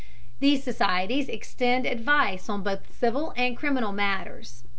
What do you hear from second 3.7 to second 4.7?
matters.